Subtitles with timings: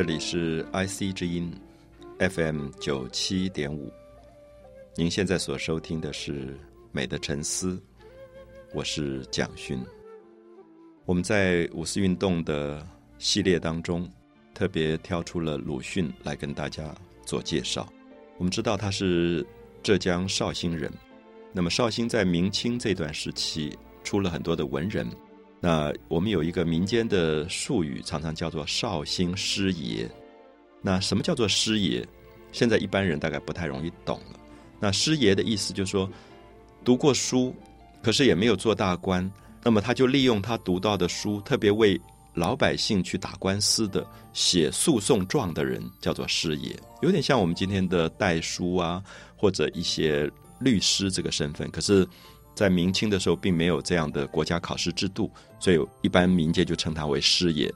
[0.00, 1.52] 这里是 IC 之音
[2.18, 3.92] FM 九七点五，
[4.96, 6.32] 您现在所收听的是
[6.90, 7.74] 《美的沉思》，
[8.72, 9.78] 我是蒋勋。
[11.04, 12.82] 我们在五四运动的
[13.18, 14.10] 系列当中，
[14.54, 16.94] 特别挑出了鲁迅来跟大家
[17.26, 17.86] 做介绍。
[18.38, 19.46] 我们知道他是
[19.82, 20.90] 浙江绍兴人，
[21.52, 25.06] 那么绍兴在明清这段时期出了很多的文人。
[25.62, 30.10] 那我们有一个民间的术语，常常叫做“绍兴师爷”。
[30.80, 32.02] 那什么叫做师爷？
[32.50, 34.40] 现在一般人大概不太容易懂了。
[34.80, 36.10] 那师爷的意思就是说，
[36.82, 37.54] 读过书，
[38.02, 39.30] 可是也没有做大官，
[39.62, 42.00] 那么他就利用他读到的书，特别为
[42.32, 44.02] 老百姓去打官司的、
[44.32, 46.74] 写诉讼状的人，叫做师爷。
[47.02, 49.04] 有点像我们今天的代书啊，
[49.36, 51.70] 或者一些律师这个身份。
[51.70, 52.08] 可是。
[52.60, 57.72] 在明清的时候，并没有这样的国家考试制度，所以一般民间就称他为师爷。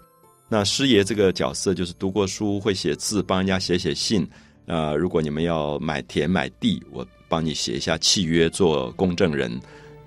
[0.46, 4.28] 那师爷这个角色，就是读过书、会写字，帮人家写写信。
[4.66, 9.58] 啊，如果你们要买田买地，我帮你写一下契约，做公证人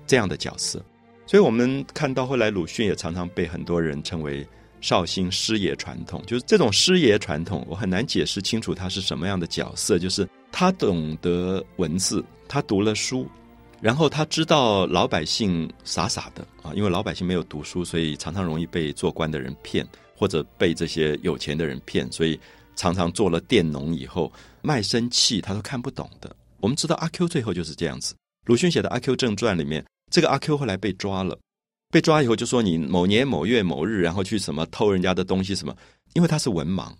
[0.06, 0.80] 这样的角色。
[1.26, 4.46] 所以我们看到后来鲁迅也常常被很多人称为
[4.80, 6.22] 绍兴师爷传统。
[6.24, 9.98] 就是这种师爷传统，我很难解释清楚他是什么样的角色。
[9.98, 13.26] 就是他懂得文字，他读了书。
[13.80, 22.38] 然后他知道老百姓傻傻的啊，因为老百姓没有读书，所以常常容易被做官的人骗，或者被这些有钱的人骗，所以
[22.74, 26.34] 常常做了佃农以后卖身契，他都看不懂的。
[26.58, 28.16] 我们知道阿 Q 最后就是这样子。
[28.46, 31.38] 鲁迅写的《阿 Q 正传》里面，这个阿 Q 后来被抓了，
[31.88, 35.72] 被抓以后就说你某年某月某日，然后去什么偷人家的东西什么，
[36.14, 36.92] 因为他是文盲，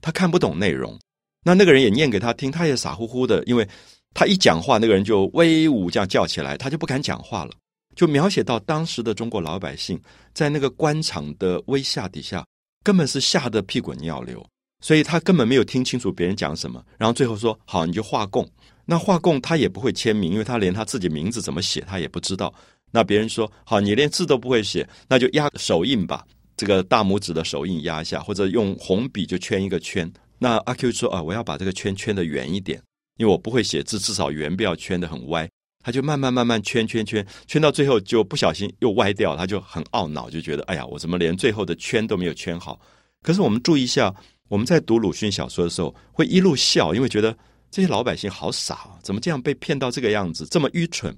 [0.00, 0.96] 他看不懂内容。
[1.44, 3.68] 那那个人也念给他听，他也傻乎乎的，因为。
[4.14, 7.52] 他一讲话，那个人就威武这样叫起来，他就不敢讲话了。
[7.96, 10.00] 就描写到当时的中国老百姓
[10.32, 12.44] 在那个官场的威吓底下，
[12.82, 14.44] 根本是吓得屁滚尿流，
[14.80, 16.82] 所以他根本没有听清楚别人讲什么。
[16.98, 18.48] 然后最后说：“好，你就画供。”
[18.86, 22.52] 那画供他也不会签名，因为他连他自己名字怎么写他也不知道。
[22.90, 26.24] 那别人说：“好，你连字都不会写，那就压手印吧，
[26.56, 32.80] 这个大拇指的手印压一下，或者用红笔就圈一个圈。”那阿 Q 说：“啊，我要把这个圈圈的圆一点。”
[33.20, 35.46] 因为我不会写字，至少圆不要圈的很歪，
[35.84, 42.80] 他就慢慢慢慢圈圈圈，圈到最后就不小心又歪掉，他就很懊恼，就觉得哎呀，我怎么连最后的圈都没有圈好？
[43.22, 44.14] 可是我们注意一下，
[44.48, 47.36] 我们在读鲁迅小说的时候，会一路笑，因为觉得
[47.70, 51.14] 这些老百姓好傻啊，怎么这样被骗到这个样子，这么愚蠢？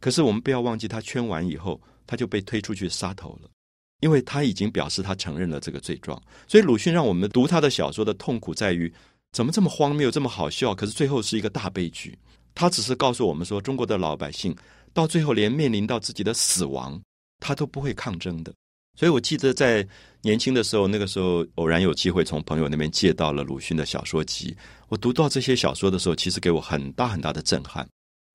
[0.00, 3.48] 可是我们不要忘记，他圈完以后，他就被推出去杀头了，
[4.00, 6.20] 因为他已经表示他承认了这个罪状。
[6.48, 8.92] 所以鲁迅让我们读他的小说的痛苦在于。
[9.34, 10.72] 怎么这么荒谬，这么好笑？
[10.72, 12.16] 可是最后是一个大悲剧。
[12.54, 14.54] 他只是告诉我们说，中国的老百姓
[14.92, 17.02] 到最后连面临到自己的死亡，
[17.40, 18.54] 他都不会抗争的。
[18.96, 19.84] 所以我记得在
[20.22, 24.56] 年轻的时候，那个时候偶然有机会从朋友那边借到了鲁迅的小说集。
[24.88, 27.84] 我读到这些小说的时候，其实给我很大很大的震撼。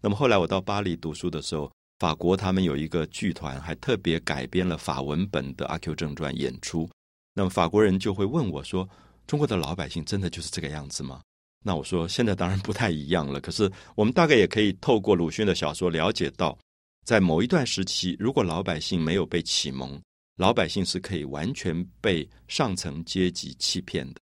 [0.02, 6.90] 那么后来我到巴黎读书的时候，法国他们有一个剧团，还特别改编了法文本的《阿 Q 正传》演出。
[7.34, 8.86] 那么法国人就会问我说。
[9.30, 11.22] 中国的老百姓真的就是这个样子吗？
[11.64, 13.40] 那我说现在当然不太一样了。
[13.40, 16.58] 可是我们大概也可以透过鲁迅的小说了解到，
[17.06, 20.02] 在某一段时期，如果老百姓没有被启蒙，
[20.38, 24.20] 老百姓是可以完全被上层阶级欺骗的，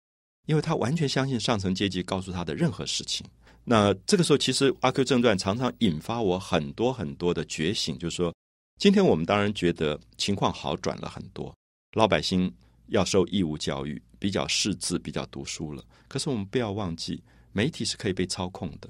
[0.48, 3.24] 因为他完全相信上层阶级告诉他的任何事情。
[3.64, 8.34] 那这个时候，其实《阿 Q 正传》常常引发我很多很多的觉醒，就是说，
[8.80, 11.56] 今天我们当然觉得情况好转了很多，
[11.94, 12.52] 老百姓。
[12.90, 15.86] 要受义务教育，比较识字，比较读书了。
[16.08, 18.90] 可是我们不要忘记，媒体是可以被操控的。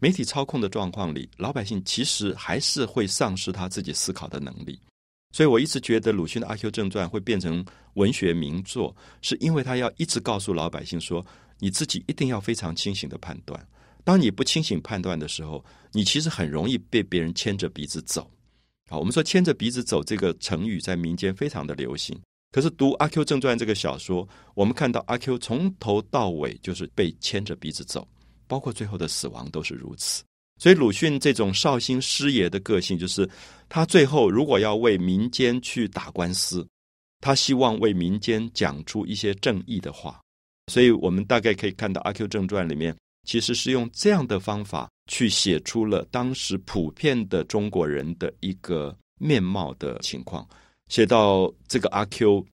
[0.00, 4.80] 媒体操控的状况里，老百姓其实还是会丧失他自己思考的能力。
[5.36, 7.62] 所以我一直觉得鲁迅的《阿 Q 正传》会变成
[7.92, 11.22] 文学名作，是因为他要一直告诉老百姓说：
[11.58, 13.68] 你自己一定要非常清醒的判断。
[14.02, 15.62] 当你不清醒判断的时候，
[15.92, 18.30] 你其实很容易被别人牵着鼻子走。
[18.88, 22.18] 好，我们说“牵着鼻子走”这个成语在民间非常的流行。
[22.52, 28.06] 可是读《阿 Q 正传》这个小说，我们看到阿 Q 从头到尾就是被牵着鼻子走，
[28.48, 30.24] 包括最后的死亡都是如此。
[30.58, 33.28] 所以鲁迅这种绍兴师爷的个性，就是
[33.68, 36.66] 他最后如果要为民间去打官司，
[37.20, 40.20] 他希望为民间讲出一些正义的话。
[40.66, 42.94] 所以我们大概可以看到《阿 Q 正传》里面，
[43.26, 50.46] 其实是用这样的方法去写出了当时普遍的中国人的一个面貌的情况，
[50.90, 52.44] 写到这个阿 Q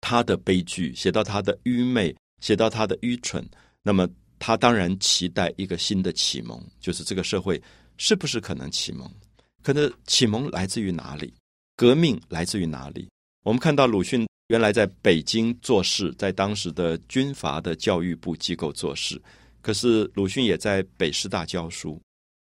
[0.00, 3.48] 他的悲剧，写到他的愚昧，写到他的愚蠢。
[3.84, 4.08] 那么
[4.40, 7.62] 他当然期待一个新的启蒙，就是这个社会
[7.98, 9.08] 是不是可能启蒙？
[9.62, 11.32] 可能启蒙来自于哪里？
[11.76, 13.08] 革命来自于哪里？
[13.44, 14.26] 我们看到鲁迅。
[14.48, 19.18] 原来在北京做事，在当时的军阀的教育部机构做事。
[19.62, 21.98] 可是鲁迅也在北师大教书，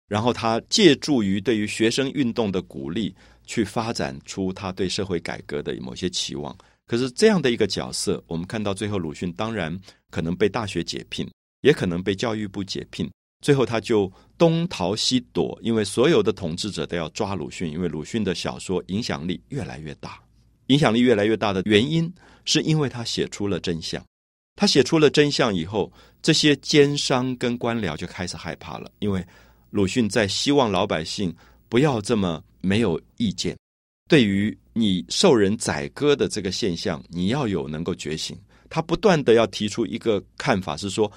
[0.09, 3.15] 然后他借助于对于学生运动的鼓励，
[3.51, 6.57] 去发展出他对社会改革的某些期望。
[6.87, 9.77] 可是这样的一个角色，我们看到最后，鲁迅当然
[10.09, 13.11] 可能被大学解聘，也可能被教育部解聘。
[13.43, 20.17] 最后他就东逃西躲，因为所有的统治者都要抓鲁迅，因为鲁迅的小说影响力越来越大。
[20.67, 22.09] 影响力越来越大的原因，
[22.45, 24.01] 是因为他写出了真相。
[24.55, 29.25] 他写出了真相以后，这些奸商跟官僚就开始害怕了，因为
[29.71, 31.35] 鲁迅在希望老百姓
[31.71, 33.57] 不要这么没有意见。
[34.09, 38.37] 对于你受人宰割的这个现象，你要有能够觉醒。
[38.69, 41.09] 他不断的要提出一个看法，是说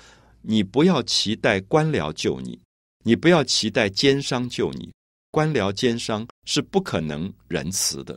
[0.43, 2.57] 你不要期待官僚救你，
[3.03, 4.93] 你不要期待奸商救你。
[5.33, 8.17] 官僚奸商是不可能仁慈的。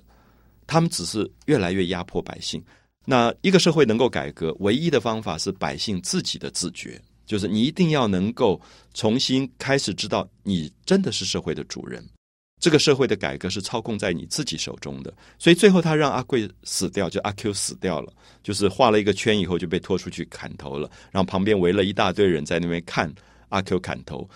[0.68, 2.64] 他们只是越来越压迫百姓。
[3.04, 8.62] 那一个社会能够改革，唯一的方法是百姓自己的自觉，就是你一定要能够
[8.94, 12.08] 重新开始知道，你真的是社会的主人。
[12.60, 15.14] 这个社会的改革是操控在你自己手中的。
[15.38, 18.12] 所以最后他让阿贵死掉，就阿 Q 死掉了，
[18.44, 20.90] 就是画了一个圈以后就被拖出去砍头了。
[21.12, 23.14] 然后旁边围了一大堆人在那边看
[23.50, 24.30] 阿 Q 砍头，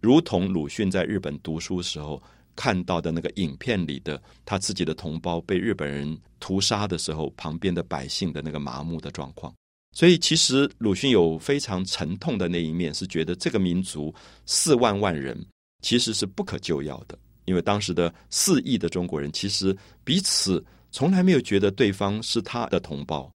[0.00, 2.22] 如同鲁迅在日本读书时候。
[2.58, 9.52] 看到的那个影片里的他自己的同胞被日本人屠杀的时候，旁边的百姓的那个麻木的状况。
[9.92, 14.14] 所以，其实鲁迅有非常沉痛的那一面，是觉得这个民族
[14.46, 15.38] 四万万人
[15.82, 20.62] 其实是不可救药的，因为当时的四亿的中国人其实彼此
[20.92, 23.30] 从来没有觉得对方是他的同胞，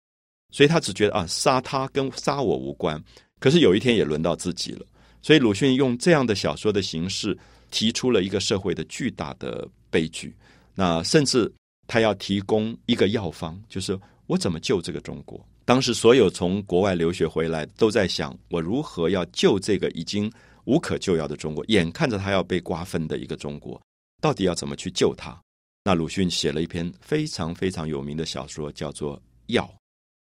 [0.52, 3.04] 所以他只觉得啊，杀他跟杀我无关。
[3.40, 4.86] 可是有一天也轮到自己了，
[5.22, 7.38] 所以鲁迅用这样的小说的形式。
[7.74, 10.36] 提出了一个社会的巨大的悲剧，
[10.76, 11.50] 那甚至
[11.88, 13.98] 他要提供一个药方，就是
[14.28, 15.40] 我怎么救这个中国？
[15.64, 20.30] 当时所有从国外留学回来都在想，我如何要救这个已经
[20.66, 21.64] 无可救药的中国？
[21.70, 23.82] 眼看着他要被瓜分的一个中国，
[24.22, 25.38] 到底要怎么去救他？
[25.84, 29.66] 那鲁迅写了一篇非常非常有名的小说，叫做《药》。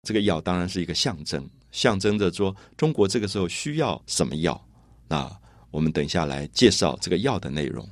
[0.02, 4.60] 这个药当然是一个象征，象征着说中国这个时候需要什么药？
[5.06, 5.30] 那。
[5.72, 7.88] 我们等下来介绍这个药的内容。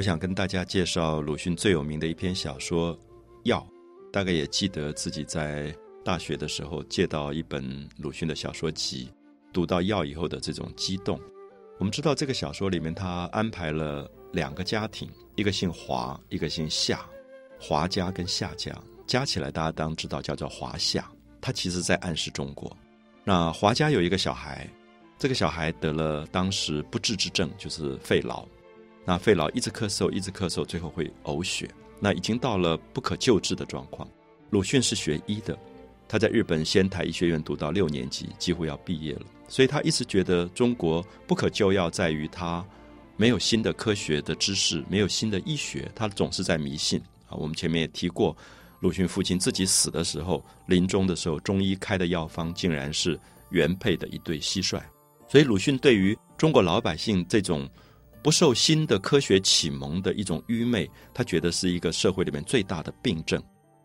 [0.00, 2.96] 我想跟大家介绍鲁迅最有名的一篇小说
[3.42, 3.58] 《药》，
[4.10, 5.70] 大概也记得自己在
[6.02, 9.12] 大学的时候借到一本鲁迅的小说集，
[9.52, 11.20] 读到《药》以后的这种激动。
[11.78, 15.06] 我们知道这个小说里面，他安排了两个家庭，
[15.36, 17.04] 一个姓华，一个姓夏，
[17.60, 18.74] 华家跟夏家
[19.06, 21.06] 加起来，大家当知道叫做华夏。
[21.42, 22.74] 他其实在暗示中国。
[23.22, 24.66] 那华家有一个小孩，
[25.18, 28.42] 这个小孩得了当时不治之症，就是肺痨。
[29.04, 31.68] 那肺痨一直咳嗽，一直咳嗽，最后会呕血。
[31.98, 34.08] 那已经到了不可救治的状况。
[34.50, 35.58] 鲁迅是学医的，
[36.08, 39.22] 他在日本仙台医学院读到六年级，几乎要毕业了。
[39.48, 42.64] 所以他一直觉得中国不可救药在于他
[43.16, 47.36] 没有新的科学的知识，没有新的医学，他总是在迷信啊。
[47.36, 48.36] 我们前面也提过，
[48.80, 53.18] 鲁迅父亲自己死的时候，临终的时候，中医开的药方竟然是
[53.50, 54.80] 原配的一对蟋蟀。
[55.28, 57.68] 所以鲁迅对于中国老百姓这种
[58.22, 63.42] 不受新的科学启蒙的一种愚昧，他觉得是一个社会里面最大的病症。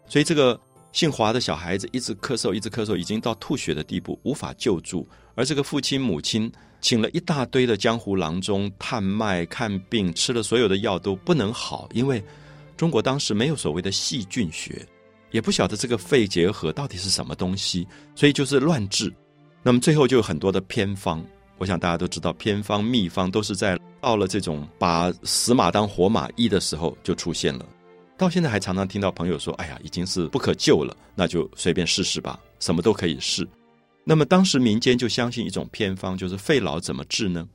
[0.07, 0.59] 所以这个
[0.91, 5.07] 姓华的小孩子一直咳嗽，一直咳嗽，已经到吐血的地步，无法救助。
[5.35, 12.23] 而这个父亲母亲请了一大堆的江湖郎中探脉看病，吃了所有的药都不能好，因为
[12.77, 14.85] 中国当时没有所谓的细菌学，
[15.31, 19.13] 也不晓得这个肺结核到底是什么东西，所以就是乱治。
[19.63, 21.25] 那么最后就有很多的偏方，
[21.57, 27.65] 我想大家都知道，偏方秘方都是在到了这种把死马当活马医的时候就出现了。
[28.15, 33.47] 到现在还常常听到朋友说：“哎呀，已经是不可救了，那就随便试试吧，什么都可以试。”
[34.05, 37.49] 那么当时民间就相信一种偏方，就是肺痨怎么治呢？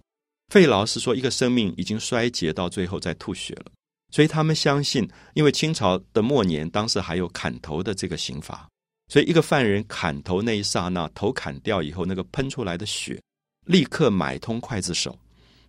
[0.49, 3.67] 肺痨是说一个生命已经衰竭到最后再吐血了，
[4.13, 8.69] 所以他们相信，因为清朝的末年，当时还有砍头的这个刑罚，
[9.07, 13.23] 所以一个犯人砍头那一刹那，头砍掉以后，那个喷出来的血，
[13.67, 15.17] 立刻买通刽子手，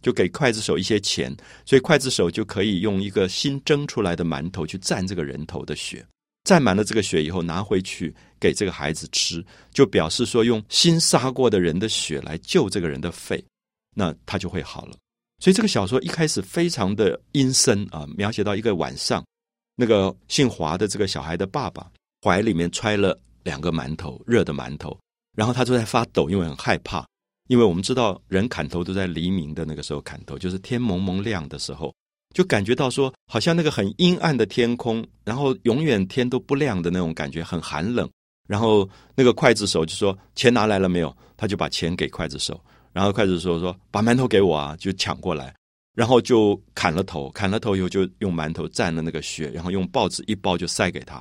[0.01, 6.05] 就给刽子手一些钱，所以刽子手就可以用一个新蒸出来的馒头去蘸这个人头的血，
[6.43, 13.43] 蘸满了这个血以后拿回去给这个孩子吃，就表示说用新杀过的人的血来救这个人的肺，
[13.95, 14.97] 那他就会好了。
[15.39, 19.23] 所以这个小说一开始非常的阴森啊，描写到一个晚上，
[19.75, 21.89] 那个姓华的这个小孩的爸爸
[22.23, 24.95] 怀里面揣了两个馒头，热的馒头，
[25.35, 27.03] 然后他就在发抖，因为很害怕。
[27.51, 31.93] 因为我们知道人砍头都在黎明的那个时候砍头，就是天蒙蒙亮的时候，
[32.33, 38.09] 就感觉到说好像那个很阴暗的天空，然后永远天都不亮的那种感觉，很寒冷。
[38.47, 42.57] 然后那个刽子手就说：“钱拿来了没有？”他就把钱给刽子手。
[42.93, 45.53] 然后刽子手说把馒头给我啊，就抢过来，
[45.93, 51.15] 然后就砍了头，砍了头以后就用馒头蘸了那个血，然后用报纸一包就塞给他，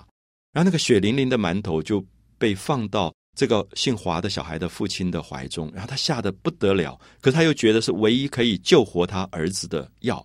[0.53, 2.01] 然后那个血淋淋的馒头就
[2.39, 10.23] 被放到这个姓华的小孩的父亲的怀中，然后他吓得不得了，可是他又觉得是唯一可以救活他儿子的药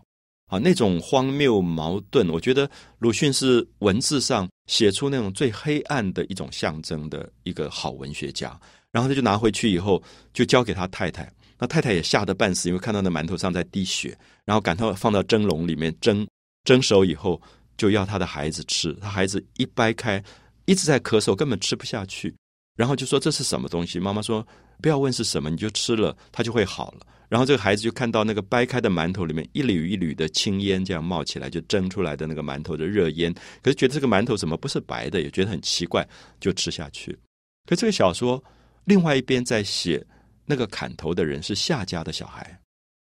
[0.48, 2.70] 啊，那种荒谬矛盾，我觉得
[3.00, 8.60] 鲁迅是文字上写出那种最黑暗的一种象征的一个好文学家。
[8.92, 10.04] 然后他就拿回去以后，
[10.34, 11.32] 就交给他太太。
[11.58, 14.14] 那太太也吓得半死，因为看到那馒头上在滴血。
[14.44, 16.28] 然后赶快放到蒸笼里面蒸，
[16.66, 17.42] 蒸熟以后
[17.78, 18.92] 就要他的孩子吃。
[18.96, 20.22] 他孩子一掰开，
[20.66, 22.36] 一直在咳嗽，根本吃不下去。
[22.76, 24.00] 然后就说这是什么东西？
[24.00, 24.46] 妈妈说
[24.82, 27.00] 不要问是什么，你就吃了，它就会好了。
[27.30, 33.34] 然后这个孩子就看到那个掰开的馒头里面一缕一缕的青烟这样冒起来，就蒸出来的那个馒头的热烟。
[33.62, 36.08] 可是觉得这个馒头怎么不是白的，也觉得很奇怪，
[36.40, 37.18] 就吃下去。
[37.66, 38.44] 可这个小说。
[38.88, 40.06] 另外一边在写
[40.46, 42.56] 那个砍头的人是夏家的小孩。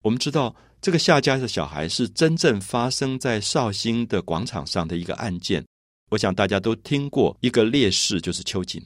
[0.04, 5.66] 我们知道这个夏家的小孩是真正发生在绍兴的广场上的一个案件。
[6.12, 8.80] 我想大家都听过一个烈士，就是秋瑾。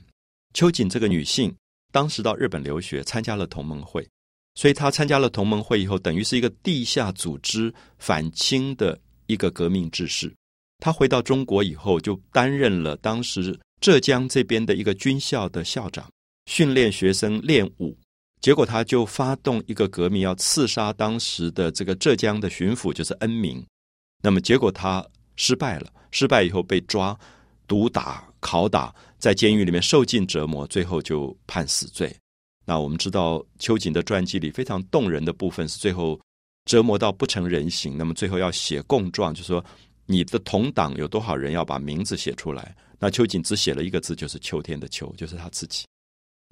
[0.55, 1.53] 秋瑾这个女性
[1.91, 4.07] 当时到日本留学，参加了同盟会，
[4.55, 8.97] 所以她参加了同盟会以后，等于是一个地下组织反清的
[9.27, 10.33] 一个革命志士。
[10.79, 16.09] 她回到中国以后，就担任了当时浙江这边的一个军校的校长。
[16.45, 17.97] 训练学生练武，
[18.39, 23.65] 结果他就发动一个革命，要刺杀当时的这个浙江的巡抚，就是恩明。
[24.24, 27.17] 那么结果他失败了，失败以后被抓、
[27.67, 28.93] 毒打、拷打，
[29.25, 32.15] 在监狱里面受尽折磨，最后就判死罪。
[32.63, 36.22] 那我们知道秋瑾的传记里非常动人的部分是最后
[36.65, 39.65] 折磨到不成人形，那么最后要写供状，就说
[40.05, 42.75] 你的同党有多少人要把名字写出来。
[43.00, 45.86] 那秋瑾只写了一个字，就是秋天的秋，就是他自己。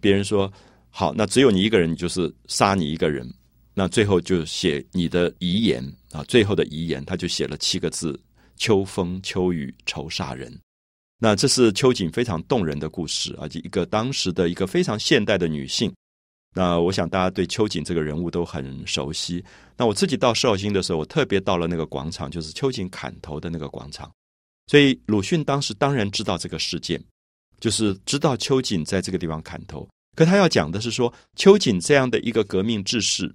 [0.02, 0.52] 别人说
[0.90, 3.32] 好，那只有你一个人，你就是杀你一个人。
[3.76, 8.20] 那最后就写你的遗言啊，最后的遗言，他就写了七个字：
[8.58, 10.60] 秋风秋雨愁杀人。
[11.24, 15.90] 那这是秋瑾非常动人的故事，而且一个当时的一个非常现代的女性。
[16.54, 19.42] 那我想大家对秋瑾这个人物都很熟悉。
[19.78, 24.12] 那我自己到绍兴的时候，我特别到了那个广场，就是秋瑾砍头的那个广场。
[24.68, 27.02] 所以鲁迅当时当然知道这个事件。
[27.62, 29.88] 就是知道秋瑾在这个地方砍头，
[30.18, 33.34] 可他要讲的是说，秋瑾这样的一个革命志士，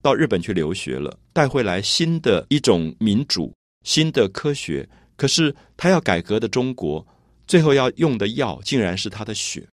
[0.00, 4.88] 到日本去留学了，带回来新的一种民主、新的科学。
[5.16, 7.04] 可是他要改革的中国，
[7.46, 9.66] 最后要用的药，竟然是他的血。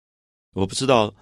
[0.55, 1.15] 我不知道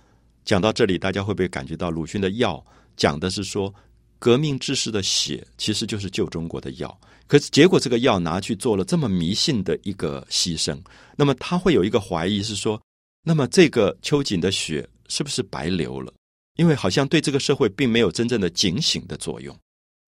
[0.44, 2.64] 讲到这里，大家会不会感觉到鲁迅的药
[2.96, 3.72] 讲的是说，
[4.18, 7.00] 革命志士的血其实就是救中国的药。
[7.26, 10.80] 可是结果，这个药拿去做了这么迷信的一个牺牲，
[11.14, 12.80] 那么他会有一个怀疑是说，
[13.22, 16.10] 那么这个秋瑾的血是不是白流了？
[16.56, 19.54] 因为好像对这个社会并没有真正的警醒的作用，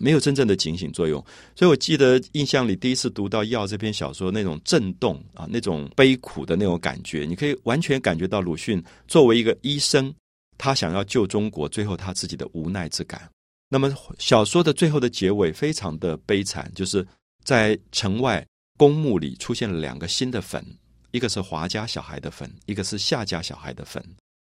[0.00, 1.25] 没有真正的警醒作用。
[1.54, 10.12] 所以我记得印象里第一次读到《药》这篇小说，那种震动啊，那种悲苦的那种感觉，你可以完全感觉到鲁迅作为一个医生，
[10.57, 13.30] 他想要救中国，最后他自己的无奈之感。
[13.69, 17.07] 那么小说的最后的结尾非常的悲惨，就是
[17.45, 18.45] 在城外
[18.76, 20.64] 公墓里出现了两个新的坟，
[21.12, 24.02] 一个是华家小孩的坟，一个是夏家小孩的坟。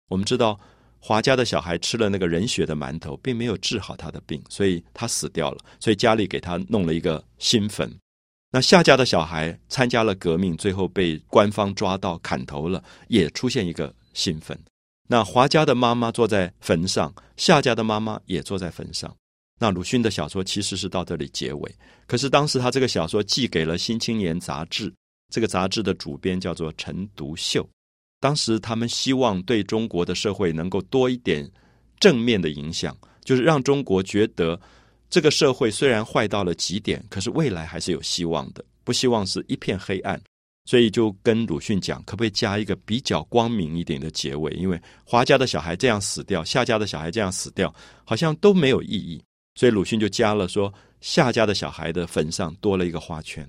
[0.10, 0.60] 我们知道
[1.06, 5.58] 华家的小孩吃了那个人血的馒头，并没有治好他的病，所以他死掉了。
[5.78, 7.94] 所以家里给他弄了一个新坟。
[8.50, 14.58] 那夏家的小孩参加了革命，最后被官方抓到砍头了，也出现一个新坟。
[15.10, 19.14] 那华家的妈妈坐在坟上，夏家的妈妈也坐在坟上。
[19.60, 21.76] 那鲁迅的小说其实是到这里结尾，
[22.08, 24.90] 可是当时他这个小说寄给了《新青年》杂志，
[25.30, 27.68] 这个杂志的主编叫做陈独秀。
[28.24, 31.46] 当时他们希望对中国的社会能够多一点
[32.00, 34.58] 正面的影响，就是让中国觉得
[35.10, 40.18] 这个社会虽然坏到了极点，可是未来还是有希望的，不希望是一片黑暗。
[40.64, 44.50] 所以就跟鲁迅讲，可不可以加一个比较光明一点的结尾？
[44.54, 47.76] 因为华家的小孩这样死掉，夏家的小孩这样死掉，
[48.06, 49.22] 好像都没有意义。
[49.56, 53.46] 所以鲁迅就加了说，夏家的小孩的坟上多了一个花圈。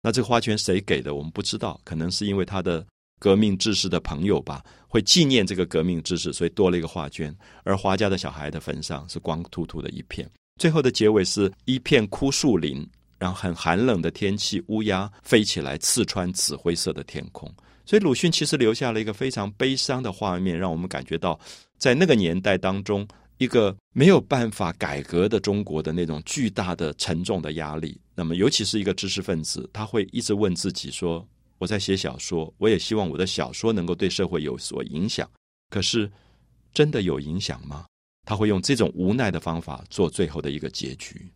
[0.00, 1.16] 那这个花圈谁给的？
[1.16, 2.86] 我们不知道，可能是因为他的
[3.22, 7.32] 革命志士的朋友吧，会纪念这个革命志士，所以多了一个画卷。
[7.62, 10.28] 而华家的小孩的坟上是光秃秃的一片。
[10.56, 12.84] 最后的结尾是一片枯树林。
[13.20, 17.48] 然后很寒冷的天气，乌鸦飞起来刺穿紫灰色的天空。
[17.86, 21.38] 所以鲁迅其实留下了一个非常悲伤的画面，让我们感觉到
[21.78, 23.06] 在那个年代当中，
[23.38, 27.96] 一个没有办法改革的中国的那种巨大的沉重的压力。
[28.16, 31.24] 那么，尤其是一个知识分子，他会一直问自己说
[31.62, 35.30] ：“我在写小说，我也希望我的小说能够对社会有所影响。
[35.70, 36.10] 可是，
[36.74, 37.86] 真的有影响吗？”
[38.26, 41.30] 他会用这种无奈的方法做最后的一个结局。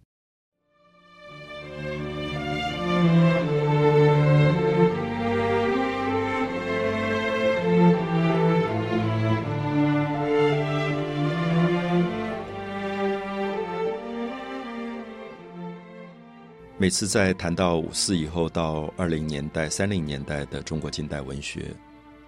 [16.79, 21.75] 每次在谈到五四以后到二零年代、三零年代的中国近代文学，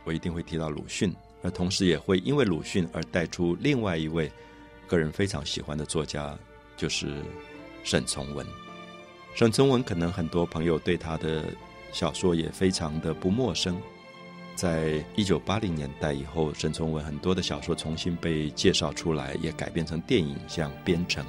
[0.05, 4.33] 我一定会提到鲁迅，而同时也会因为鲁迅而带出另外一位
[4.87, 6.35] 个人非常喜欢的作家，
[6.79, 7.23] 就是
[7.85, 8.47] 沈从文。
[9.35, 11.45] 沈从文可能很多朋友对他的
[11.93, 13.79] 小说也非常的不陌生。
[14.55, 21.23] 在一九八零年代以后，沈从文很多的小说重新被介绍出来，也改编成电影，像《边城》。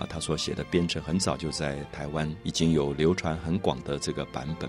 [0.00, 4.68] 啊，他所写的《编程》很早就在台湾已经有流传很广的这个版本。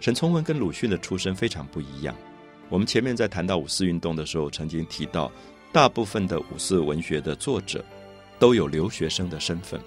[0.00, 2.14] 沈从文跟鲁迅的出身非常不一样。
[2.68, 5.30] 我们前面在谈到五四运动的时候，曾经提到，
[5.72, 7.84] 大部分的五四文学的作者
[8.38, 9.80] 都有留学生的身份。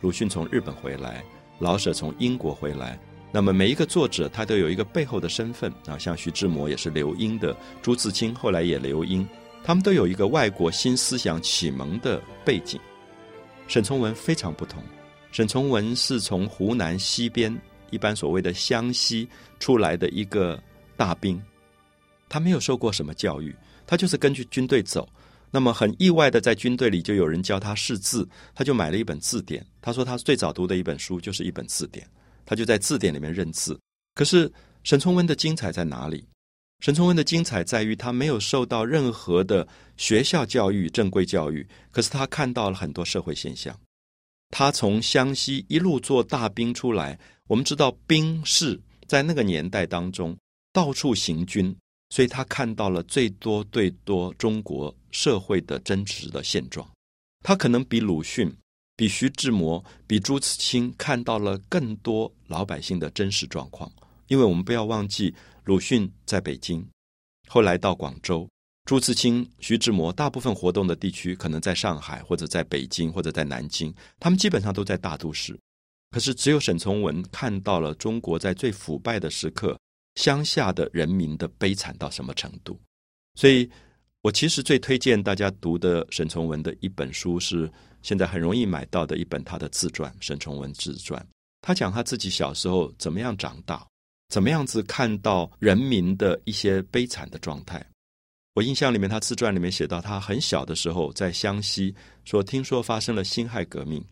[0.00, 1.22] 鲁迅从日本回来，
[1.58, 2.98] 老舍从英国回来，
[3.30, 9.28] 那么每一个作者他都有一个背后的身份啊，像徐志摩也是留英的，朱自清后来也留英，
[9.62, 12.80] 他们都有一个外国新思想启蒙的背景。
[13.70, 14.82] 沈从文非常不同，
[15.30, 17.56] 沈从文是从湖南西边
[17.90, 19.28] 一般所谓的湘西
[19.60, 20.60] 出来的一个
[20.96, 21.40] 大兵，
[22.28, 23.54] 他没有受过什么教育，
[23.86, 25.08] 他就是根据军队走。
[25.52, 29.64] 那么很意外的，在军队里就有人教他识字，他就买了一本字典。
[29.80, 32.04] 他说他最早读的一本书就是一本字典，
[32.44, 33.78] 他就在字典里面认字。
[34.16, 36.26] 可是沈从文的精彩在哪里？
[36.80, 43.78] 沈从文的精彩在于他没有受到任何的学校教育、正规教育，可是他看到了很多社会现象。
[44.48, 50.34] 他从湘西一路做大兵出来，我们知道兵士在那个年代当中
[50.72, 51.76] 到处行军，
[52.08, 56.88] 所以他看到了最多最多中国社会的真实的现状。
[57.44, 58.50] 他可能比鲁迅、
[58.96, 63.92] 比徐志摩、比朱自清看到了更多老百姓的真实状况，
[64.28, 65.34] 因为我们不要忘记。
[65.64, 66.86] 鲁迅在北京，
[67.48, 68.48] 后来到广州；
[68.84, 73.94] 朱自清、徐志摩大部分活动的地区可能在上海，或者在北京，或者在南京。
[74.18, 75.58] 他们基本上都在大都市。
[76.10, 79.78] 可是只有沈从文看到了中国在最腐败的时刻，
[80.16, 82.80] 乡下的人民的悲惨到什么程度。
[83.36, 83.70] 所以，
[84.22, 87.70] 我其实最推荐大家读的沈从文的一本书，是
[88.02, 91.20] 现在很容易买到的一本他的自传《沈从文自传》。
[91.60, 93.86] 他讲他自己小时候怎么样长大。
[94.30, 97.84] 怎么样子看到人民的一些悲惨的状态？
[98.54, 104.02] 我印象里面，他自传里面写到，他很小的时候在湘西，说听说发生了辛亥革命，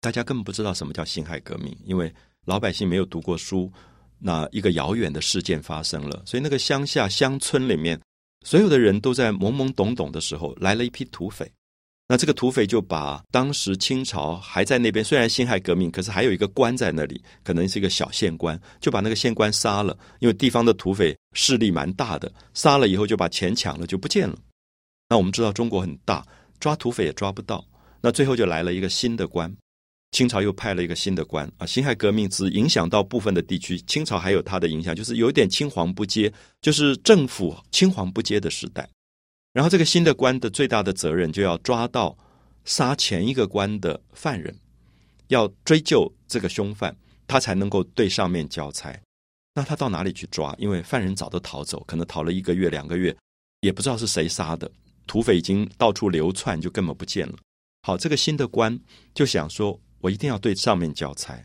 [0.00, 2.12] 大家根本不知道什么叫辛亥革命，因为
[2.44, 3.72] 老百姓没有读过书，
[4.18, 7.98] 那一个遥远的事件发生了，所以那个乡下乡村里面，
[8.44, 11.50] 所有的人都在懵懵懂懂的时候，来了一批土匪。
[12.10, 19.94] 那这个土匪就把当时清朝还在那边，虽然辛亥革命，可是还有一个官在那里，可能是一个小县官，就把那个县官杀了。
[20.18, 24.38] 因为地方的土匪势力蛮大的，杀了以后就把钱抢了，就不见了。
[25.10, 26.26] 那我们知道中国很大，
[26.58, 27.62] 抓土匪也抓不到。
[28.00, 29.54] 那最后就来了一个新的官，
[30.12, 31.66] 清朝又派了一个新的官啊。
[31.66, 38.88] 辛亥革命只影响到部分的地区，清朝还有它的影响，就是有点青黄不接，就是政府青黄不接的时代。
[39.58, 42.16] 然后这个新的官的最大的责任，就要抓到
[42.64, 44.56] 杀前一个官的犯人，
[45.26, 48.96] 要追究这个凶犯，他才能够对上面交差。
[49.56, 50.54] 那他到哪里去抓？
[50.58, 53.12] 因为犯人早都逃走，可能逃了一个月、两个月，
[53.62, 54.70] 也不知道是谁杀的。
[55.08, 57.34] 土匪已经到处流窜，就根本不见了。
[57.82, 58.78] 好，这个新的官
[59.12, 61.36] 就想说，我一定要对上面交差。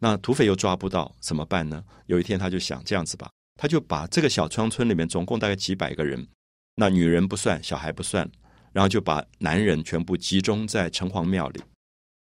[0.00, 1.84] 那土匪又抓不到，怎么办呢？
[2.06, 6.26] 有一天他就想这样子吧，他就把这个小乡村里面总共大概几百个人。
[6.74, 8.28] 那女人不算，小孩不算，
[8.72, 11.60] 然后就把男人全部集中在城隍庙里，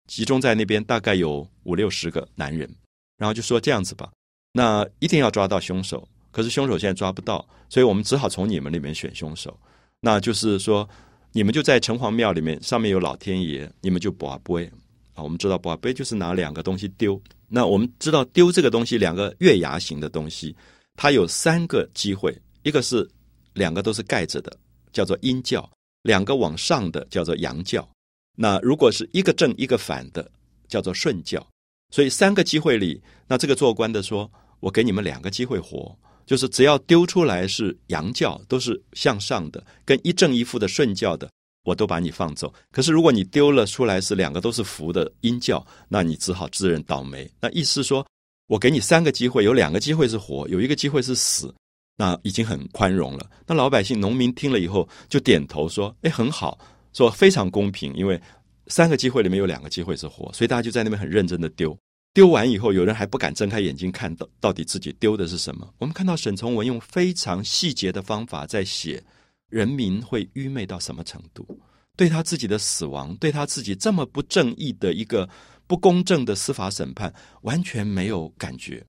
[0.07, 2.69] 集中在那边，大概有五六十个男人，
[3.17, 4.11] 然后就说这样子吧，
[4.53, 9.59] 那一定要抓到凶手，可是凶手现在抓不到，所以我们只好从你们里面选凶手。
[10.01, 10.89] 那就是说，
[11.33, 14.71] 你们就在城隍庙里面，上面有老天爷，你们就卜杯
[15.15, 15.23] 啊。
[15.23, 17.21] 我们知道卜杯就是拿两个东西丢。
[17.49, 20.55] 那我们知道丢这个东西，两个月牙形的东西，
[20.95, 23.09] 它有三个机会：一个是
[23.55, 24.57] 两个都是盖着的，
[24.93, 25.69] 叫做阴教；
[26.03, 27.89] 两个往上的叫做阳教。
[28.37, 30.31] 那如果是一个正一个反的，
[30.69, 31.45] 叫做顺教。
[31.91, 41.31] 所以三个机会里，那这个做官的说：“我给你们两个机会活，就是只要丢出来是阳教，都是向上的，跟一正一负的顺教的，
[41.65, 42.53] 我都把你放走。
[42.73, 47.31] 可是如果你丢了出来是两个都是福的阴教，那你只好自认倒霉。
[47.41, 48.05] 那意思说，
[48.49, 51.55] 我给你三个机会，有两个机会是活，有一个机会是死，
[51.97, 53.31] 那已经很宽容了。
[53.47, 56.59] 那老百姓、农民听了以后就点头说：‘哎，很好，
[56.93, 58.21] 说非常公平，因为
[58.67, 61.77] 三个机会里面有两个机会是活，所以大家就在那边很认真的丢。’
[62.15, 65.69] 丢完以后，有人还不敢睁开眼睛看到到底自己丢的是什么。
[65.79, 69.03] 我们看到沈从文用非常细节的方法在写
[69.49, 71.45] 人民会愚昧到什么程度，
[71.97, 75.29] 对他自己的死亡，对他自己这么不正义的一个
[75.67, 78.85] 不公正的司法审判，完全没有感觉。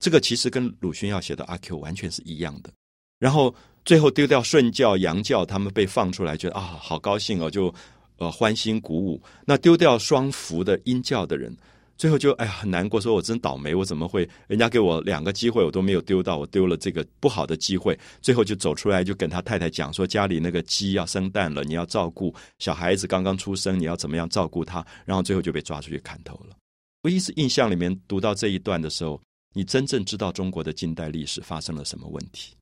[0.00, 2.72] 这个其实跟鲁迅要写的阿 Q 完全是一样的。
[3.18, 7.72] 然后最后丢掉顺教、洋教，他们被放出来，觉得啊好高兴哦，就
[8.16, 9.22] 呃欢欣鼓舞。
[9.44, 11.56] 那丢掉双福的阴教的人。
[11.98, 17.98] 最后就哎呀很难过，说我真倒霉，我怎么会人家给我两个机会，我都没有丢到，我丢了这个不好的机会。
[18.22, 24.82] 最后就走出来，就跟他太太讲说，家里那个鸡要生蛋了，你要照顾小孩子刚刚出生，你要怎么样照顾他？
[25.04, 26.56] 然后最后就被抓出去砍头了。
[27.02, 29.20] 我一直印象里面读到这一段的时候，
[29.52, 32.54] 你真正知道中国的近代历史发生了什么问题。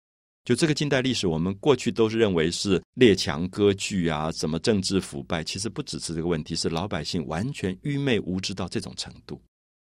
[0.45, 9.39] 就这个近代历史，我们过去都是认为是列强割据啊，什么政治腐败，其实不只是这个问题，是老百姓完全愚昧无知到这种程度，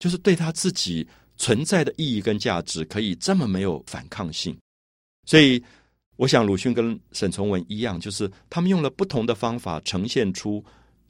[0.00, 4.56] 就是对他自己存在的意义跟价值可以这么没有反抗性。
[5.24, 5.62] 所以，
[6.16, 10.64] 我想鲁迅跟沈从文一样，就是他们用了不同的方法呈现出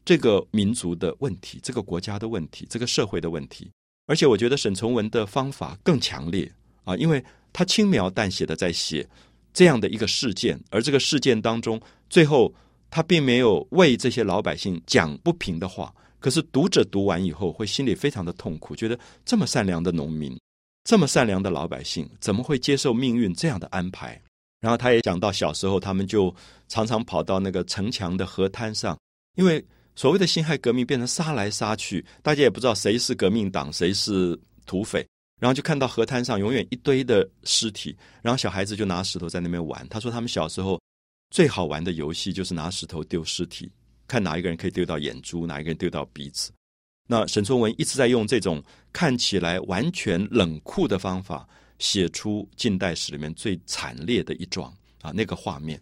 [0.04, 3.70] 这个民族的问题、这个国家的问题、这个社会的问题。
[4.10, 6.50] 而且，我觉得沈从文的方法更强烈
[6.82, 9.06] 啊，因为他轻描淡写的在写。
[9.52, 12.54] 这样的一个事件，而这个事件当中，最后
[12.88, 15.92] 他并没有为这些老百姓讲不平的话。
[16.20, 20.38] 可是读者读完以后，会心里非常的痛苦，觉得这么善良的农民，
[20.84, 24.20] 这么善良的老百姓，怎么会接受命运这样的安排？
[24.60, 26.32] 然后他也讲到小时候，他们就
[26.68, 28.96] 常常跑到那个城墙的河滩上，
[29.36, 29.64] 因为
[30.00, 34.34] 所谓的辛亥革命变成杀来杀去，大家也不知道谁是革命党，谁是
[34.64, 35.06] 土匪。
[35.38, 39.86] 然后就看到河滩上永远一堆的尸体，然后小孩子就拿石头在那边玩。
[39.90, 40.80] 他说他们小时候
[41.30, 43.70] 最好玩的游戏就是拿石头丢尸体，
[44.08, 46.50] 看哪一个人可以丢到眼珠，哪一个人丢到鼻子。
[47.06, 51.46] 那沈从文一直在用这种看起来完全冷酷的方法，
[51.78, 55.78] 写出近代史里面最惨烈的一桩啊，那个画面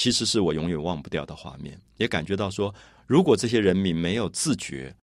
[0.00, 1.78] 其实是我永远忘不掉的画面。
[1.98, 2.74] 也感觉到说，
[3.06, 4.96] 如果这些人民没有自觉，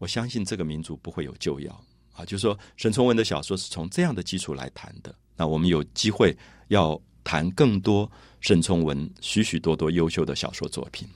[0.00, 1.84] 我相信这个民族不会有救药。
[2.14, 5.14] 啊，就是说，沈从文的小说是从这样的基础来谈的。
[5.36, 6.36] 那我们有机会
[6.66, 8.10] 要谈更多
[8.40, 11.08] 沈从文许许多多优秀的小说作品。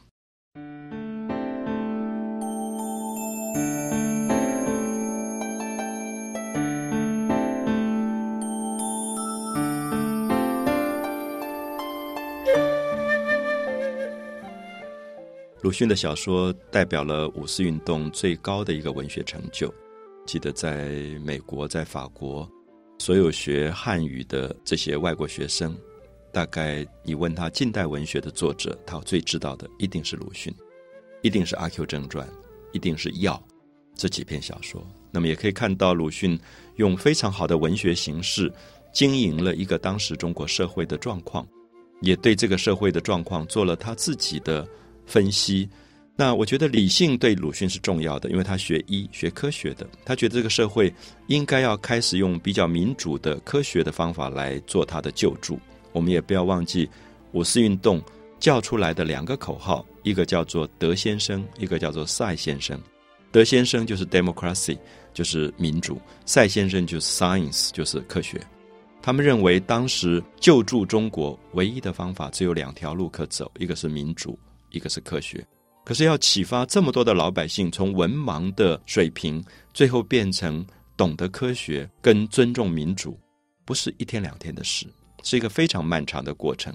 [15.64, 19.72] 鲁迅的小说代表了五四运动最高的一个文学成就。
[20.26, 20.90] 记得在
[21.24, 22.46] 美国，在法国，
[22.98, 25.74] 所有学汉语的这些外国学生，
[26.30, 30.54] 大概你问他近代文学的作者，他最知道的一定是鲁迅，
[31.22, 32.28] 一定是《阿 Q 正传》，
[32.74, 33.42] 一定是《药》
[33.94, 34.86] 这几篇小说。
[35.10, 36.38] 那么也可以看到，鲁迅
[36.76, 38.52] 用非常好的文学形式
[38.92, 41.48] 经营了一个当时中国社会的状况，
[42.02, 44.68] 也对这个社会的状况做了他自己的
[45.06, 45.68] 分析。
[46.16, 50.92] 那我觉得理性对鲁迅是重要的，因为他学医学科学的，他觉得这个社会
[51.26, 55.58] 应该要开始用比较民主的科学的方法来做他的救助。
[55.92, 56.88] 我们也不要忘记
[57.32, 58.00] 五四运动
[58.38, 62.80] 叫出来的两个口号，一个叫做德先生，一个叫做赛先生。
[63.32, 64.78] 德先生就是 democracy，
[65.12, 68.40] 就是民主；赛先生就是 science，就是科学。
[69.02, 74.38] 他们认为当时救助中国唯一的方法只有两条路可走，一个是民主，
[74.74, 75.46] 一个是科学。
[75.84, 83.18] 可是要启发这么多的老百姓从文盲的水平，最后变成懂得科学跟尊重民主，
[83.64, 84.86] 不是一天两天的事，
[85.22, 86.74] 是一个非常漫长的过程。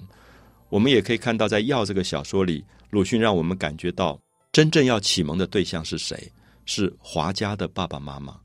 [0.68, 4.20] 我们也可以看到，在《药》这个小说里，鲁迅让我们感觉到，
[4.52, 6.30] 真正要启蒙的对象是谁？
[6.66, 8.38] 是华家的爸爸妈妈，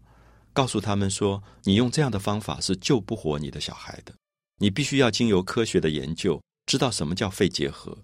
[0.52, 4.12] 告诉他们说，你用这样的方法是救不活你的小孩的。
[4.58, 7.96] 你必须要经由科学的研究，知道什么叫肺结核，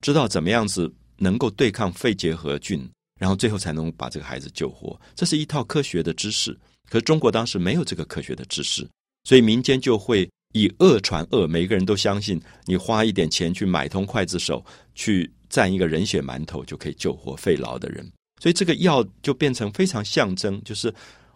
[0.00, 4.98] 知道怎么样子能够对抗肺结核菌，然后最后才能把这个孩子救活。
[5.14, 6.56] 这是一套科学的知识。
[6.90, 8.88] 可是中国当时没有这个科学的知识，
[9.24, 18.10] 所以民间就会以恶传恶，每个人都相信你花一点钱去买通刽子手，去蘸一个人血馒头就可以救活肺痨的人。
[18.40, 20.90] 所以这个药就变成非常象征，就是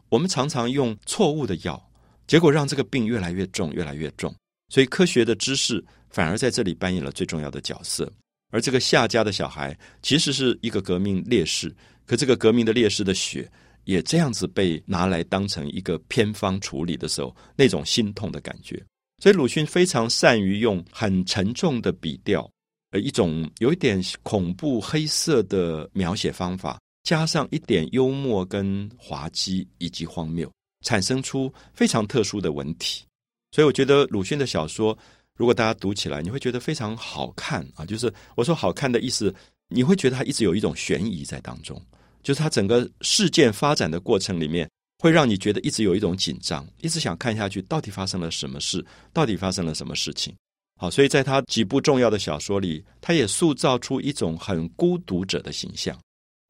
[0.09, 1.91] 我们常常用错误的药，
[2.27, 4.35] 结果让这个病越来越重，越来越重。
[4.71, 8.11] 所以科学的知识反而在这里扮演了最重要的角色。
[8.53, 11.75] 而这个夏家的小孩其实是一个革命烈士，
[12.07, 13.51] 可这个革命的烈士的血
[13.85, 18.81] 也这样子被拿来当成一个偏方处理的时候，那种心痛的感觉。
[19.21, 22.49] 所以鲁迅非常善于用很沉重的笔调，
[22.91, 26.79] 呃，一种有一点恐怖黑色的描写方法。
[27.05, 30.49] 加上一点幽默、跟滑稽以及荒谬，
[30.85, 33.03] 产生出非常特殊的文体。
[33.51, 34.97] 所以我觉得鲁迅的小说，
[35.39, 37.85] 如果大家读起来，你会觉得非常好看啊！
[37.85, 39.35] 就是我说好看的意思，
[39.69, 41.81] 你会觉得它一直有一种悬疑在当中，
[42.23, 44.69] 就是它整个事件发展的过程里面，
[44.99, 50.35] 会让你觉得一直有一种紧张，一直想看下去，到底发生了什么事，到底发生了什么事情。
[50.79, 55.99] 好，所以在他几部重要的小说里，他也塑造出一种很孤独者的形象。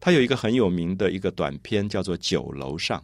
[0.00, 2.98] 他有一个很有名的一个短篇，叫做《酒楼上》，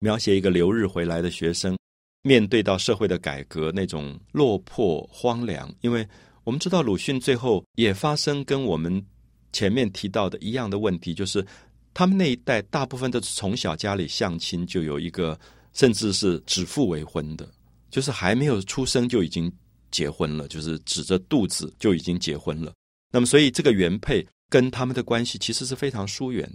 [0.00, 1.78] 描写一个留日回来的学生，
[2.22, 5.72] 面对到社会的改革那种落魄荒凉。
[5.80, 6.06] 因为
[6.44, 9.04] 我们知道鲁迅最后也发生跟我们
[9.52, 11.44] 前面提到的一样的问题，就是
[11.92, 15.38] 他们那一代大部分都是从小家里相亲就有一个，
[15.72, 17.48] 甚至是指腹为婚的，
[17.90, 19.52] 就是还没有出生就已经
[19.90, 22.72] 结婚了，就是指着肚子就已经结婚了。
[23.10, 24.26] 那么，所以这个原配。
[24.52, 26.46] 跟他们的关系其实是非常疏远。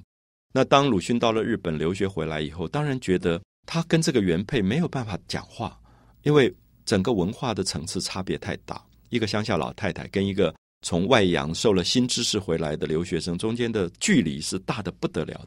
[0.54, 5.80] 那当鲁迅到了日本留学回来以后，当然觉得他跟这个原配没有办法讲话，
[6.24, 6.52] 因为
[6.86, 8.84] 整个文化的层次差别太大。
[9.10, 15.46] 一个乡下老太太跟一个从外洋受了新知识回来的留学生中间的距离是大的不得了。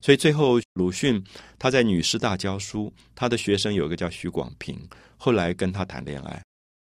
[0.00, 1.22] 所以最后鲁迅
[1.58, 4.78] 他在女师大教书，他的学生有一个叫许广平，
[5.16, 6.42] 后来跟他谈恋爱。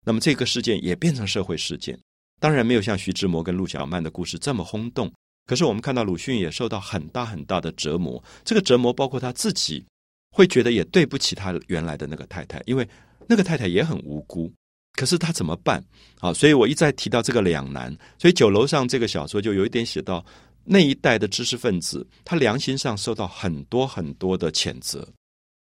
[0.05, 1.97] 那么这个事件也变成社会事件。
[2.39, 5.11] 当然没有像徐志摩跟陆小曼的故事这么轰动，
[5.45, 8.23] 可是我们看到鲁迅也受到很大很大的折磨。
[8.43, 9.85] 这个折磨包括他自己
[10.31, 12.87] 会觉得也对不起他原来的那个太太，因为
[13.27, 14.51] 那个太太也很无辜。
[14.93, 15.81] 可是他怎么办？
[16.19, 17.95] 啊，所以我一再提到这个两难。
[18.17, 20.23] 所以酒楼上这个小说就有一点写到
[20.65, 25.07] 那一代的知识分子，他良心上受到很多很多的谴责。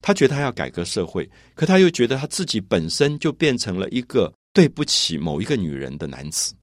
[0.01, 6.55] 他觉得他要改革社会，可他又觉得他自己本身就变成了一个对不起某一个女人的男子。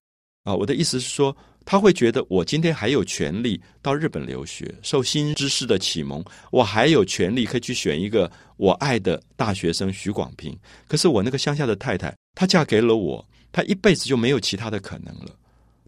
[0.44, 10.58] 啊，我的意思是说，他会觉得我今天还有权利到日本留学，受新知识的启蒙，我还有权利可以去选一个我爱的大学生许广平。
[10.88, 15.36] 可是我那个乡下的太太，她嫁给了我，她一辈子就没有其他的可能了，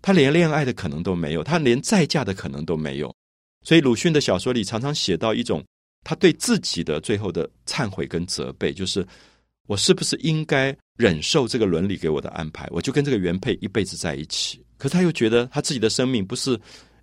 [0.01, 3.13] 她连恋爱的可能都没有，她连再嫁的可能都没有。
[3.63, 5.63] 所以鲁迅的小说里常常写到一种
[6.03, 9.03] 他对自己的最后的忏悔跟责备，就是
[9.67, 10.75] 我是不是应该？
[10.97, 14.63] 忍受这个伦理给我的安排，我就跟这个原配一辈子在一起。
[14.77, 16.57] 可他又觉得他自己的生命不是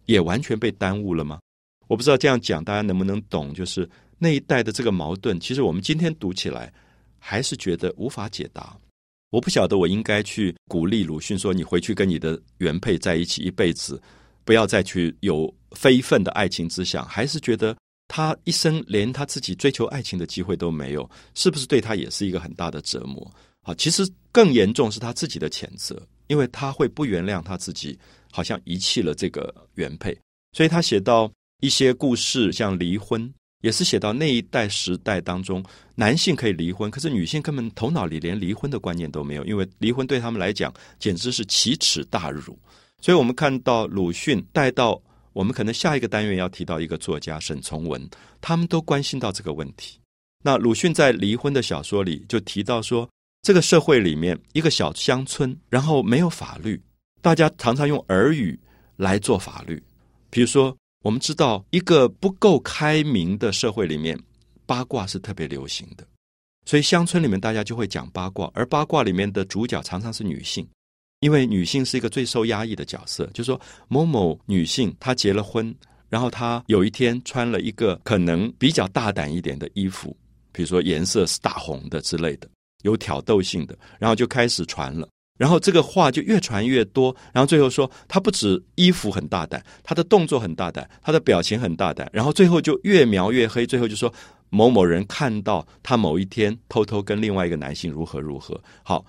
[0.07, 1.39] 也完全被耽误了吗？
[1.89, 3.53] 我不知道这样讲大家能不能懂。
[3.53, 3.87] 就是
[4.19, 6.73] 那一代的这个矛盾，其实我们今天读起来
[7.19, 8.75] 还是觉得无法解答。
[9.29, 14.01] 我不晓得我应该去鼓励鲁迅说：“你回去跟你的原配在一起一辈子，
[14.43, 17.77] 不要再去有非分的爱情之想。”还是觉得
[18.15, 23.27] 他一生连他自己追求爱情的机会都没有，是不是对他也是一个很大的折磨？
[23.63, 27.99] 好，其实更严重是他自己的谴责，因为他会不原谅他自己，
[28.31, 30.15] 好像遗弃了这个原配，
[30.53, 42.59] 所以他写到一些故事，像离婚，也是写到那一代时代当中，男性可以离婚，可是女性根本头脑里连离婚的观念都没有，因为离婚对他们来讲简直是奇耻大辱。
[43.01, 45.01] 所以我们看到鲁迅带到
[45.33, 48.09] 我们可能下一个单元要提到一个作家沈从文，
[48.41, 49.99] 他们都关心到这个问题。
[50.45, 53.09] 那鲁迅在离婚的小说里就提到说。
[53.45, 56.81] 这个社会里面，一个小乡村，然后没有法律，
[57.21, 58.57] 大家常常用耳语
[58.95, 59.83] 来做法律。
[60.31, 64.17] 比如说，我们知道一个不够开明的社会里面，
[64.65, 66.07] 八卦是特别流行的，
[66.67, 70.65] 所以乡村里面大家就会讲八卦，而八卦里面的主角常常是女性，
[71.23, 73.25] 因为女性是一个最受压抑的角色。
[73.33, 73.59] 就说
[73.89, 75.75] 某某女性她结了婚，
[76.11, 80.15] 然后她有一天穿了一个可能比较大胆一点的衣服，
[80.53, 82.47] 比如说颜色是大红的之类的。
[82.83, 85.09] 有挑逗性的，然后就开始传了，
[85.39, 94.13] 然后这个话就越传越多，然后最后说他不止衣服很大胆，他的动作很大胆，他的表情很大胆，然后最后就越描越黑，最后就说
[94.51, 98.61] 某某人看到他某一天偷偷跟另外一个男性如何如何。
[98.83, 99.07] 好，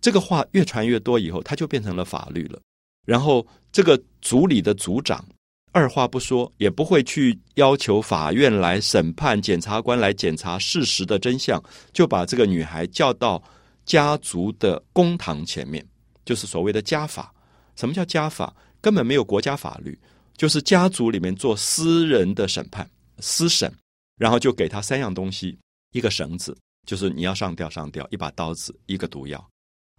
[0.00, 2.58] 这个话越传越多以后，它就变成了法律了。
[3.06, 5.24] 然后这个族里的族长
[5.72, 13.42] 二话不说，也不会去要求法院来审判，检察官来检查事实的真相，就把这个女孩叫到
[13.84, 15.84] 家族的公堂前面，
[16.24, 17.32] 就是所谓的家法。
[17.76, 18.54] 什么叫家法？
[18.80, 19.98] 根本没有国家法律，
[20.36, 23.72] 就是家族里面做私人的审判、私审，
[24.16, 25.58] 然后就给他三样东西：
[25.92, 29.49] 一个绳子，就是你要上吊上吊；一把刀子，一个毒药。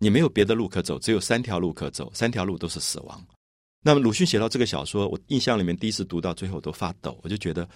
[0.03, 3.23] 你没有别的路可走，只有三条路可走，三条路都是死亡。
[3.83, 7.69] 那么鲁迅写到这个小说，我印象里面第一次读到最后都发抖，我就觉得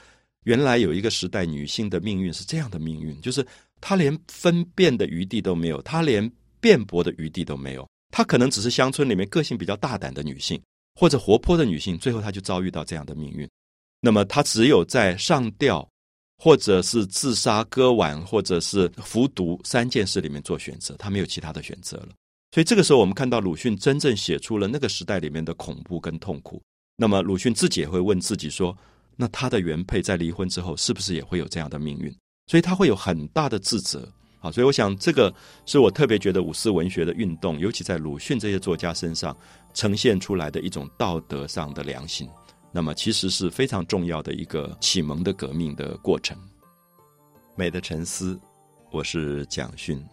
[0.45, 3.45] 原来有一个时代女性的命运是这样的命运，就是
[3.79, 6.27] 她连分辨的余地都没有，她连
[6.59, 7.87] 辩驳的余地都没有。
[8.09, 10.59] 她可能只是乡村里面个性比较大胆的女性，
[10.95, 13.47] 或者活泼的女性，最后她就遭遇到这样的命运。
[14.01, 15.87] 那么她只有在上吊。
[16.37, 22.09] 或者是自杀、割腕，或者是服毒三件事里面做选择，他没有其他的选择了。
[22.51, 26.61] 所以这个时候，我们看到鲁迅真正写出了那个时代里面的恐怖跟痛苦。
[26.97, 28.77] 那么鲁迅自己也会问自己说：
[29.17, 32.15] 那他的原配在离婚之后，是不是也会有这样的命运？
[32.47, 34.07] 所以他会有很大的自责。
[34.39, 35.33] 好，所以我想这个
[35.65, 39.35] 是我特别觉得五四文学的运动，尤其在鲁迅这些作家身上
[39.73, 42.29] 呈现出来的一种道德上的良心。
[42.75, 46.37] 那么，其实是非常重要的一个启蒙的革命的过程。
[47.55, 48.37] 美的沉思，
[48.91, 50.05] 我是蒋勋。